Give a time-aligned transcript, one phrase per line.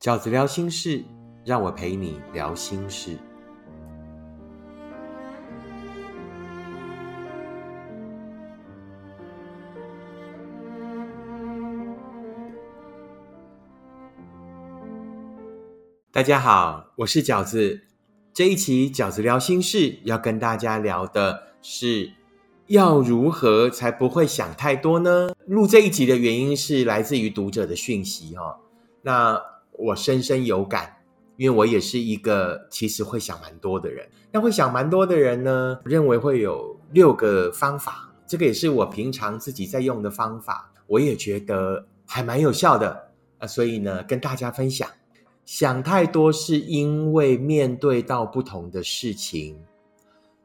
[0.00, 1.04] 饺子聊心事，
[1.44, 3.18] 让我陪你聊心事。
[16.10, 17.82] 大家好，我是饺子。
[18.32, 22.10] 这一期饺子聊心事要跟大家聊的是，
[22.68, 25.34] 要如何才不会想太多呢？
[25.44, 28.58] 录这一集的原因是来自于读者的讯息哈。
[29.02, 29.38] 那
[29.80, 30.96] 我深深有感，
[31.36, 34.08] 因为我也是一个其实会想蛮多的人。
[34.30, 43.46] 那会想蛮多的人呢，认为会有六个方法，这个也是我平常自己在用的方法，我也觉得还蛮有效的啊。
[43.46, 44.88] 所以呢，跟大家分享。
[45.46, 49.58] 想太多是因为面对到不同的事情，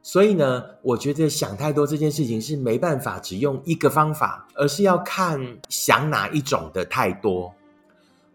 [0.02, 7.54] 所以呢，我觉得想太多这件事情是没办法只用一个方法，而是要看想哪一种的太多。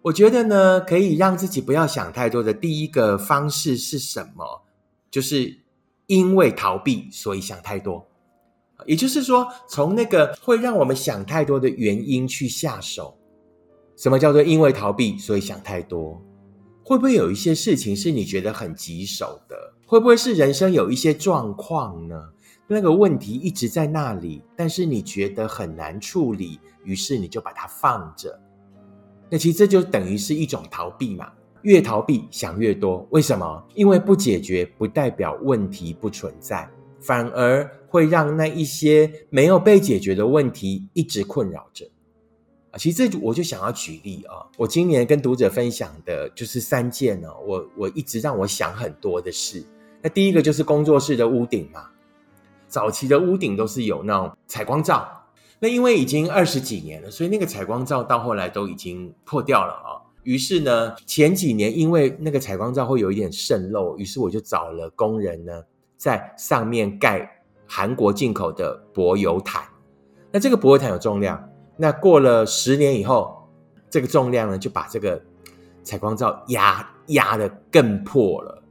[0.03, 4.63] 我觉得呢，可以让自己不要想太多的第一个方式是什么？
[5.11, 5.59] 就是
[6.07, 8.07] 因为逃避，所以想太多。
[8.87, 13.15] 也就是说，从那个会让我们想太多的原因去下手。
[13.95, 16.19] 什么叫做因为逃避，所以想太多？
[16.83, 19.55] 会不会有一些事情是你觉得很棘手的？
[19.85, 22.19] 会不会是人生有一些状况呢？
[22.65, 28.40] 那个问题一直在那里，但是你觉得很难处理，于是你就把它放着。
[29.31, 31.31] 那其实这就等于是一种逃避嘛。
[31.63, 33.63] 越逃避想越多，为什么？
[33.75, 36.67] 因为不解决不代表问题不存在，
[36.99, 41.85] 反而会让那一些没有被解决的问题一直困扰着。
[42.71, 49.63] 啊，其实这我就想要举例啊，我今年跟读者分享的就是三件呢，我我一直让我想很多的事。
[50.01, 51.85] 那第一个就是工作室的屋顶嘛，
[52.67, 55.07] 早期的屋顶都是有那种采光罩，
[55.63, 60.01] 那因为已经二十几年了，所以那个采光罩到后来都已经破掉了啊。
[60.23, 65.63] 于是呢，前几年因为那个采光罩会有一点渗漏，于是我就找了工人呢，
[65.97, 69.63] 在上面盖韩国进口的柏油毯。
[70.31, 71.47] 那这个柏油毯有重量。
[71.77, 73.47] 那过了十年以后，
[73.87, 75.21] 这个重量呢就把这个
[75.83, 78.63] 采光罩压压的更破了。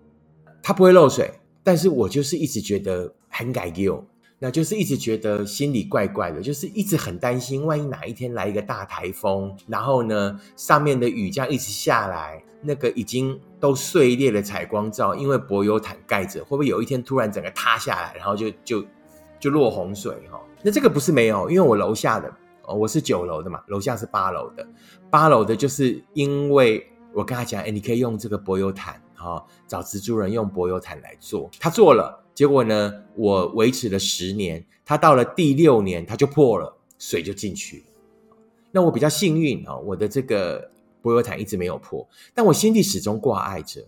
[0.61, 1.31] 它不会漏水，
[1.63, 4.05] 但是我就是一直觉得很改用，
[4.43, 18.83] 那就是一直觉得心里怪怪的，就是一直很担心，万一哪一天来一个大台风，然后呢上面的雨这样一直下来，那个已经都碎裂的采光罩，因为柏油毯盖着，会不会有一天突然整个塌下来，然后就就
[19.39, 20.41] 就落洪水哈？
[20.63, 22.75] 那这个不是没有，因为我楼下的哦。
[22.75, 24.67] 我是九楼的嘛，楼下是八楼的。
[25.11, 31.51] 八楼的就是因为我跟他讲，哎，你可以用这个柏油毯，哈，找蜘蛛人用柏油毯来做。
[31.59, 37.85] 他做了，结果呢，我维持了十年，他到了第六年他就破了，水就进去了。
[38.73, 40.71] 那我比较幸运啊，我的这个
[41.03, 43.85] 柏油毯一直没有破，但我心里始终挂碍着。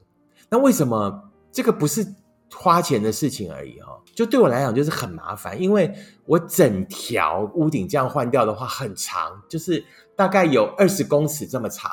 [0.49, 2.07] 那为什么这个不是？
[2.55, 5.91] 花钱的事情而已哈，就对我来讲就是很麻烦，因为
[6.27, 9.83] 我整条屋顶这样换掉的话很长，就是
[10.15, 11.91] 大概有二十公尺这么长，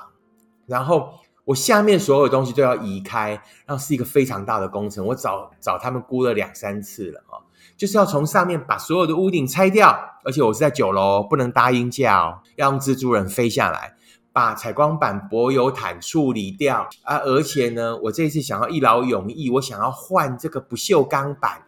[0.66, 1.14] 然后
[1.50, 3.32] 我下面所有东西都要移开，
[3.66, 7.42] 然后是一个非常大的工程，我找找他们估了两三次了哈，
[7.76, 13.96] 就是要从上面把所有的屋顶拆掉，而且我是在九楼，不能搭音架哦，要用蜘蛛人飞下来。
[14.32, 17.18] 把采光板柏油毯处理掉啊！
[17.18, 21.64] 而且呢，我这一次想要一劳永逸，我想要换这个不锈钢板。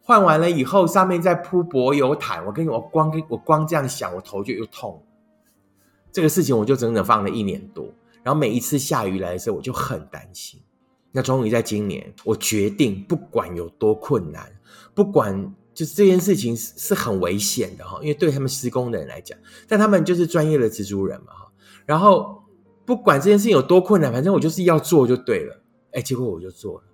[0.00, 2.44] 换完了以后，上面再铺柏油毯。
[2.46, 5.04] 我跟你我光跟我光这样想，我头就又痛。
[6.10, 7.85] 这个事情我就整整放了一年多。
[8.26, 10.60] 然后每一次下雨来的时候，我就很担心。
[11.12, 14.50] 那终于在今年，我决定不管有多困难，
[14.94, 19.38] 不管就是这件事情是是很危险的哈，因为对他们施工的人来讲，
[19.68, 21.52] 但他们就是专业的蜘蛛人嘛哈。
[21.84, 22.42] 然后
[22.84, 25.62] 不管这件事情有多困难，反正我就是要做就对了。
[25.92, 26.84] 哎，结果我就做了，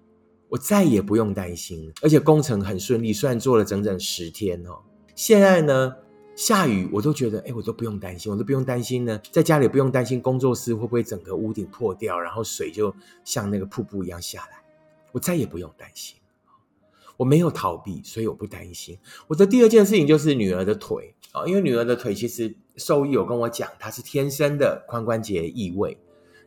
[0.50, 4.78] 我再也不用担心，而且工程很顺利，虽然做了整整十天哦。
[5.14, 5.96] 现在呢，
[6.42, 12.92] 下雨我都觉得，哎，我都不用担心，我都不用担心呢，在家里不用担心工作室会不会整个屋顶破掉，然后水就
[13.24, 14.60] 像那个瀑布一样下来，
[15.12, 16.16] 我再也不用担心。
[17.16, 18.98] 我没有逃避，所以我不担心。
[19.28, 25.96] 我的第二件事情就是女儿的腿啊，因为女儿的腿其实兽医有跟我讲，她是天生的髋关节异位。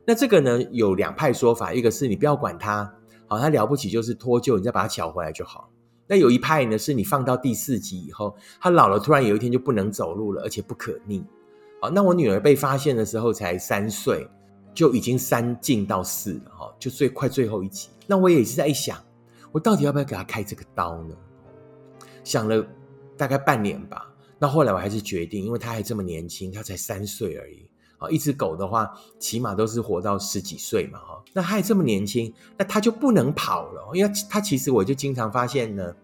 [0.04, 2.94] 那这个呢有两派说法，一个是你不要管她，
[3.28, 5.70] 好，她了不起就是脱臼，你再把它抢回来就好。
[6.08, 11.24] 那有一派呢是你放到第四集以后，她老了突然有一天就不能走路了，而且不可逆。
[11.82, 14.28] 好，那我女儿被发现的时候才三岁，
[14.74, 17.90] 就已经三进到四了哈，就最快最后一集。
[18.08, 18.98] 那我也是在想。
[19.52, 21.16] 我到底要不要给她开这个刀呢？
[22.24, 22.66] 想了
[23.16, 24.12] 大概半年吧。
[24.38, 27.66] 那后来我还是决定，因为她还这么年轻，她才三岁而已
[28.10, 35.96] 一只狗的话，起码都是活到十几岁嘛，哈，那还这么年轻，那它就不能跑了，因为它其实我就经常发现呢，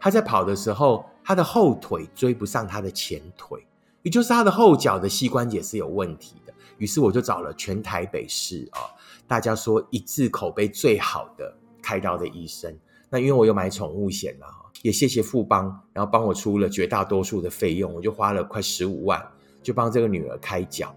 [0.00, 3.66] 它在跑的时候，它的后腿追不上它的前腿，
[4.02, 6.52] 也就是它的后脚的膝关节是有问题的。
[6.78, 8.78] 于是我就找了全台北市啊，
[9.26, 11.52] 大家说一致口碑最好的
[11.82, 12.72] 开刀的医生。
[13.10, 19.20] 那因为我有买宠物险了哈，也谢谢富邦，然后帮我出了绝大多数的费用，我就花了快十五万，
[19.62, 20.94] 就帮这个女儿开脚。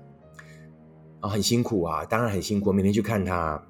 [1.21, 3.63] 啊，很辛苦啊，当然很辛苦，每天去看他。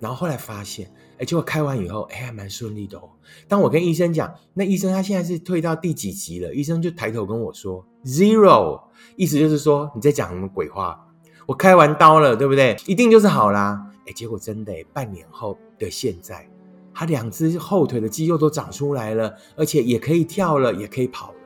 [0.00, 3.08] 然后后来发现，哎，结果开完以后，哎，还蛮顺利的哦。
[3.46, 6.52] 当我跟医生讲，那医生他现在是退到第几级了？
[6.52, 8.80] 医生就抬头跟我说：“zero”，
[9.14, 11.06] 意思就是说你在讲什么鬼话？
[11.46, 12.76] 我开完刀了，对不对？
[12.86, 13.86] 一定就是好啦。
[14.06, 16.48] 哎，结果真的，半年后的现在，
[16.92, 21.38] 他两只后腿的肌肉都长出来了，而且也可以跳了，也可以跑了。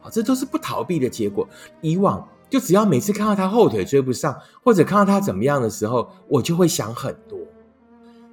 [0.00, 1.48] 好，这都是不逃避的结果。
[1.80, 7.36] 以往就只要每次看到他后腿追不上，或者看到他怎么样的时候，我就会想很多。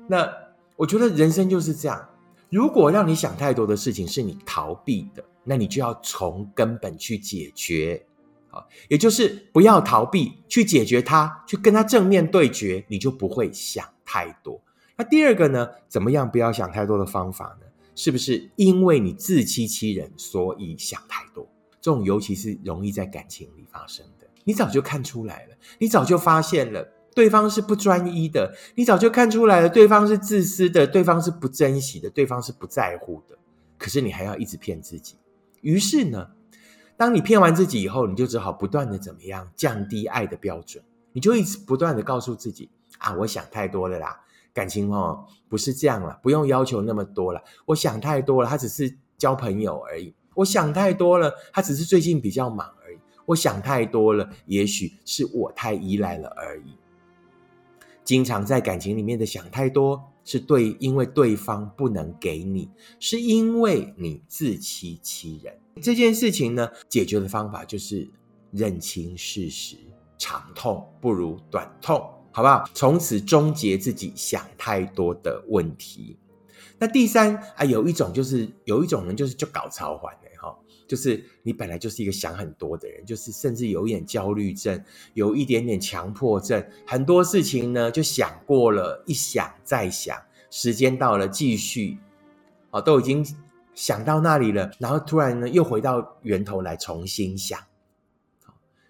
[0.08, 0.32] 那
[0.76, 2.08] 我觉得人生就是这样。
[2.52, 8.06] 如果让你想太多的事情是你逃避的，那你就要从根本去解决。
[8.52, 14.62] 啊，也就是不要逃避，去解决它，去跟他正面对决，你就不会想太多。
[14.96, 15.68] 那第二个呢？
[15.88, 17.66] 怎么样不要想太多的方法呢？
[17.96, 21.48] 是不是因为你自欺欺人，所以想太多？
[21.82, 24.28] 这种尤其是容易在感情里发生的。
[24.44, 33.38] 你早就看出来了，你早就发现了对方是不专一的，你早就看出来了对方是自私的，对方是不珍惜的，对方是不在乎的。
[33.78, 35.16] 可是你还要一直骗自己，
[35.62, 36.30] 于是呢？
[36.98, 40.84] 当你骗完自己以后，你就只好不断的怎么样降低爱的标准，
[41.14, 42.70] 你就一直不断的告诉自己
[43.00, 44.22] 啊，我想太多了啦，
[44.54, 52.98] 感情哦不是这样了，不用要求那么多了，我想太多了，他只是交朋友而已，我想太多了，他只是最近比较忙而已，
[53.28, 56.74] 我想太多了，也许是我太依赖了而已。
[58.04, 65.56] 经常在感情里面的想太多，是对，因为对方不能给你，是因为你自欺欺人。
[65.82, 68.10] 这件事情呢，解决的方法就是
[68.52, 69.78] 认清事实，
[70.18, 71.98] 长痛不如短痛，
[72.32, 72.68] 好不好？
[72.74, 76.18] 从此终结自己想太多的问题。
[76.80, 80.12] 那第三啊，有一种就是有一种人就是就搞超环，
[80.92, 84.84] 就是你本来就是一个想很多的人，就是甚至有一点焦虑症，
[85.14, 90.18] 有一点点强迫症，很多事情呢就想过了一想再想，
[90.50, 91.98] 时间到了继续，
[92.72, 93.26] 啊，都已经。
[93.74, 97.58] 想到那里了，然后突然呢，又回到源头来重新想。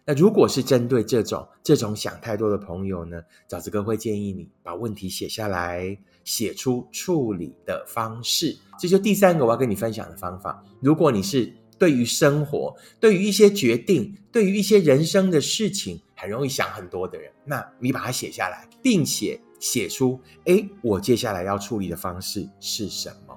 [0.04, 8.58] 那如果是针对这种这种想太多的朋友呢，饺子哥会建议你把问题写下来，写出处理的方式。
[8.80, 10.66] 这就第三个我要跟你分享的方法。
[10.82, 23.36] 如果你是对于生活、对于一些决定、对于一些人生的事情很容易想很多的人，那你把它写下来，并且写出，哎，我接下来要处理的方式是什么？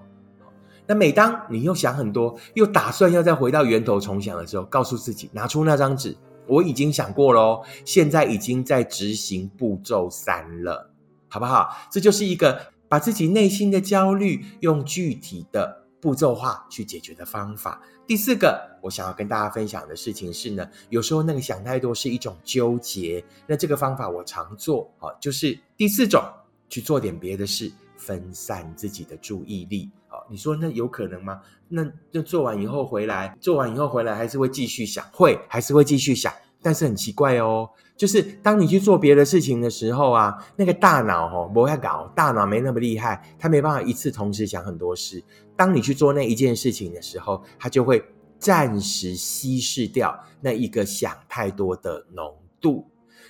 [0.86, 6.14] 那每当你又想很多，又打算要再回到源头重想的时候，告诉自己拿出那张纸，
[6.46, 10.90] 我已经想过了，现在已经在执行步骤三了，
[11.28, 11.74] 好不好？
[11.90, 12.60] 这就是一个
[12.90, 17.80] 把自己内心的焦虑用具体的步骤化去解决的方法。
[18.06, 26.22] 第四个，我想要跟大家分享的事情是呢，有时候那个想太多是一种纠结，那这个方法我常做，好，就是第四种，
[26.68, 30.20] 去做点别的事，分散自己的注意力啊。
[30.28, 31.40] 你说那有可能吗？
[31.66, 36.30] 那那做完以后回来，做完以后回来还是会继续想，会还是会继续想。
[36.64, 45.22] 但是很奇怪哦，就是当你去做别的事情的时候啊，那个大脑哦不会搞，大脑没那么厉害，它没办法一次同时想很多事。
[45.54, 48.02] 当你去做那一件事情的时候，它就会
[48.38, 52.86] 暂时稀释掉那一个想太多的浓度。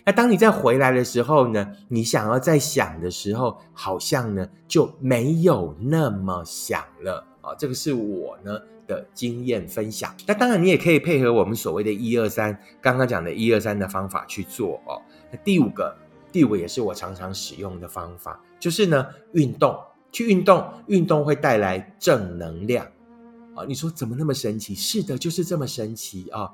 [0.06, 1.66] 那当你再回来的时候呢？
[1.88, 7.54] 你想要再想的时候，好像呢就没有那么想了啊！
[7.58, 10.14] 这个是我呢的经验分享。
[10.26, 15.00] 那当然，你也可以配合我们所谓的一二三刚刚讲的一二三的方法去做哦。
[15.30, 15.94] 那第五个，
[16.32, 19.78] 第五也是我常常使用的方法，就是呢运动，
[20.10, 22.86] 去运动，运动会带来正能量
[23.54, 23.64] 啊！
[23.66, 24.74] 你说怎么那么神奇？
[24.74, 26.50] 是的，就是这么神奇啊！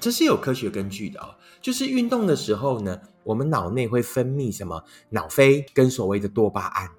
[0.00, 6.90] 这是有科学根据的啊，就是运动的时候呢，我们脑内会分泌什么脑啡跟所谓的多巴胺，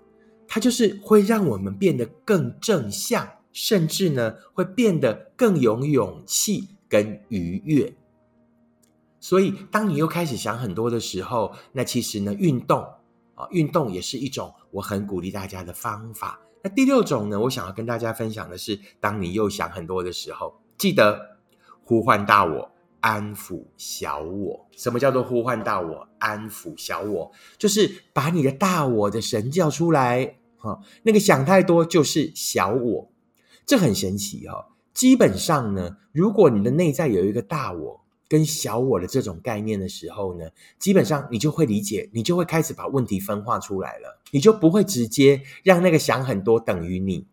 [0.58, 7.94] 它就是会让我们变得更正向，甚至呢会变得更有勇气跟愉悦。
[9.20, 12.84] 所以，当你又开始想很多的时候，那其实呢，运动
[13.36, 16.40] 啊，运动也是一种我很鼓励大家的方法。
[16.64, 21.38] 那第六种呢，我想要跟大家分享的是，当你又想很多的时候，记得
[21.86, 22.72] 呼唤大我。
[23.00, 24.68] 安抚小我。
[24.72, 26.08] 什么叫做呼唤大我？
[26.18, 30.36] 安抚小我，就是把你的大我的神叫出来。
[30.58, 33.12] 哈，那个想太多就是小我，
[33.66, 34.68] 这很神奇哈。
[34.94, 40.50] 基本上呢，如果你的内在有一个大我跟小我的这种概念的时候呢，
[40.80, 47.28] 基本上你就会理解，你就会开始把问题分化出来了，你就不会直接让那个想很多等于你。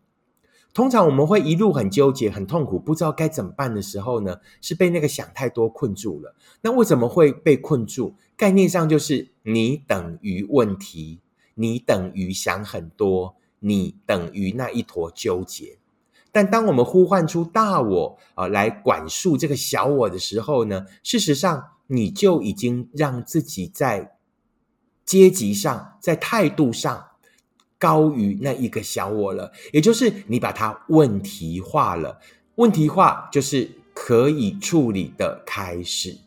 [0.73, 6.35] 通常我们会一路很纠结、很痛苦，不知道该怎么办的时候呢，是被那个想太多困住了。
[6.61, 8.15] 那为什么会被困住？
[8.35, 11.21] 概念上就是你等于问题，
[11.55, 15.79] 你等于想很多，你等于那一坨纠结。
[16.31, 24.17] 但当我们呼唤出大我啊来管束这个小我的时候呢，事实上你就已经让自己在
[25.03, 27.07] 阶级上、在态度上。
[27.77, 32.19] 高于那一个小我了，也就是你把它问题化了。
[32.55, 36.17] 问题化就是可以处理的开始。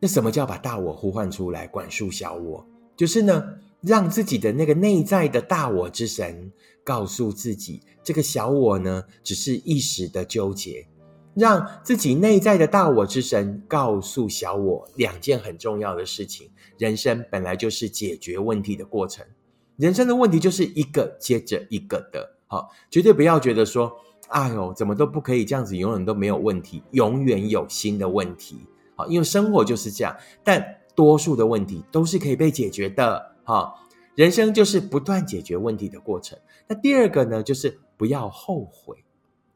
[0.00, 2.66] 那什么叫把大我呼唤出来，管束小我？
[2.96, 6.52] 就是呢，让自己的那个内在的大我之神
[6.84, 10.86] 告诉自己，这个小我呢，只是一时的纠结。
[11.34, 19.24] 让自己内在的大我之神告诉小我两件很重要的事情：人生本来就是解决问题的过程。
[19.76, 23.90] 人生的问题就是一个接着一个的，好，绝对不要觉得说，
[24.28, 28.56] 哎呦，怎么都不可以这样子，永远都没有问题，永远有新的问题，
[28.96, 30.14] 好，因为生活就是这样。
[30.42, 30.62] 但
[30.96, 33.74] 多数的问题都是可以被解决的，哈，
[34.14, 36.38] 人生就是不断解决问题的过程。
[36.68, 39.04] 那第二个呢，就是不要后悔，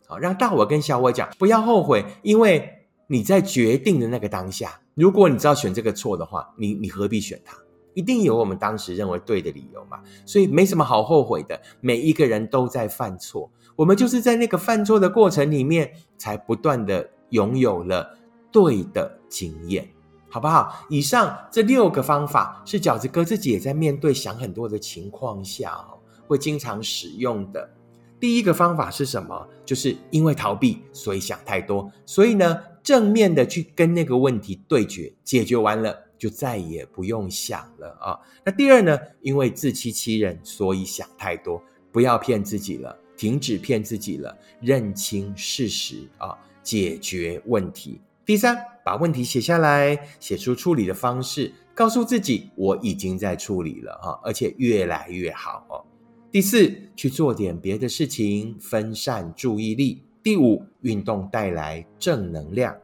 [0.06, 7.56] 好，让大我跟小我讲，不要后悔，因为你在决定的那个当下，如果你知道选这个错的话，你你何必选它？
[7.94, 11.60] 一定有我们当时认为对的理由嘛，所以没什么好后悔的。
[11.80, 18.18] 每一个人都在犯错，我们就是在那个犯错的过程里面，才不断的拥有了
[18.50, 19.88] 对的经验，
[20.34, 20.84] 好不好？
[20.88, 25.94] 以上这六个方法是饺子哥自己也在面对想很多的情况下哦，
[26.26, 27.70] 会经常使用的。
[28.18, 29.48] 第一个方法是什么？
[29.64, 35.96] 就是因为逃避，所以想太多，所以呢，正面的去跟那个问题对决，解决完了。
[36.18, 38.18] 就再也不用想了啊！
[38.44, 38.98] 那第二呢？
[39.20, 41.62] 因为自欺欺人，所以想太多。
[41.92, 48.00] 不要骗自己了，停止骗自己了，认清事实啊，解决问题。
[48.26, 55.84] 第三，把问题写下来，写出处理的方式，告诉自己我已经在处理了哈，而且越来越好哦。
[56.30, 60.02] 第四，去做点别的事情，分散注意力。
[60.22, 62.74] 第五，运动带来正能量。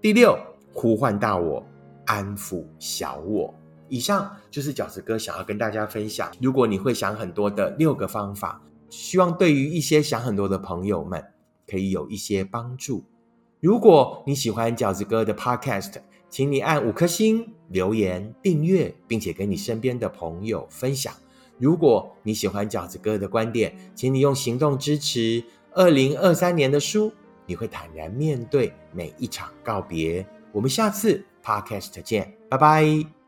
[0.00, 0.38] 第六，
[0.74, 1.64] 呼唤大我。
[2.04, 3.54] 安抚小我。
[3.88, 6.30] 以上就是饺子哥想要跟大家分享。
[6.40, 11.24] 如果你会想很多的六个方法，希望对于一些想很多的朋友们
[11.66, 13.04] 可以有一些帮助。
[13.62, 15.94] 如果你喜欢饺子哥的 Podcast，
[16.28, 21.14] 请你按五颗星、留言、订阅，并且跟你身边的朋友分享。
[21.58, 25.44] 如果你喜欢饺子哥的观点，请你用行动支持。
[25.74, 27.12] 二零二三年的书，
[27.46, 30.26] 你会坦然面对每一场告别。
[30.50, 31.24] 我们下次。
[31.44, 33.21] Podcast 见，拜拜。